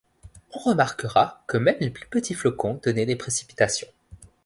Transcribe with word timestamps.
On 0.53 0.57
remarquera 0.59 1.43
que 1.45 1.57
même 1.59 1.75
les 1.79 1.91
plus 1.91 2.07
petits 2.07 2.33
flocons 2.33 2.79
donnaient 2.83 3.05
des 3.05 3.15
précipitations. 3.15 3.87